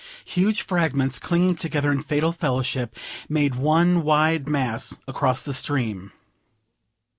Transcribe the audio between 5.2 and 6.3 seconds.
the stream.